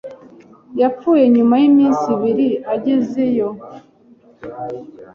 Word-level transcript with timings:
Yapfuye 0.81 1.23
nyuma 1.35 1.53
y'iminsi 1.61 2.05
ibiri 2.15 2.47
agezeyo. 2.73 3.49